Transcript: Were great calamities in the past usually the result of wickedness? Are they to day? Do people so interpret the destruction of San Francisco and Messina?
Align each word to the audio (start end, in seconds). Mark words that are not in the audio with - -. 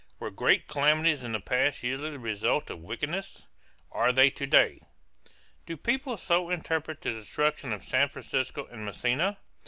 Were 0.17 0.31
great 0.31 0.67
calamities 0.67 1.23
in 1.23 1.31
the 1.31 1.39
past 1.39 1.83
usually 1.83 2.09
the 2.09 2.17
result 2.17 2.71
of 2.71 2.79
wickedness? 2.79 3.45
Are 3.91 4.11
they 4.11 4.31
to 4.31 4.47
day? 4.47 4.79
Do 5.67 5.77
people 5.77 6.17
so 6.17 6.49
interpret 6.49 7.01
the 7.01 7.11
destruction 7.11 7.71
of 7.71 7.83
San 7.83 8.09
Francisco 8.09 8.65
and 8.65 8.83
Messina? 8.83 9.37